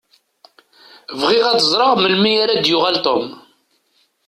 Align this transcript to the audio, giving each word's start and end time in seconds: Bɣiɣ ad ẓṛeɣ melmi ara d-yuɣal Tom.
Bɣiɣ 1.19 1.45
ad 1.47 1.59
ẓṛeɣ 1.71 1.91
melmi 1.97 2.31
ara 2.43 2.55
d-yuɣal 2.63 2.97
Tom. 3.05 3.25